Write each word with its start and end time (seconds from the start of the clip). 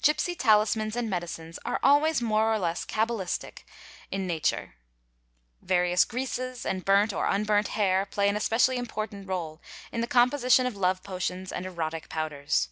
Gipsy 0.00 0.36
talismans 0.36 0.94
and 0.94 1.10
medicines 1.10 1.58
are 1.64 1.80
always 1.82 2.22
more 2.22 2.52
or 2.54 2.56
less 2.56 2.84
cabalistic 2.86 3.64
in 4.12 4.30
'»a 4.30 4.38
372 4.38 4.54
WANDERING 5.60 5.66
TRIBES 5.66 5.66
nature. 5.66 5.70
Various 5.74 6.04
greases 6.60 6.64
and 6.70 6.84
burnt 6.84 7.12
or 7.12 7.26
unburnt 7.26 7.68
hair 7.74 8.06
play 8.08 8.28
an 8.28 8.36
especially— 8.36 8.76
important 8.78 9.26
réle 9.26 9.58
in 9.90 10.02
the 10.02 10.06
composition 10.06 10.66
of 10.66 10.76
love 10.76 11.02
potions 11.02 11.50
and 11.50 11.66
erotic 11.66 12.08
powders. 12.08 12.68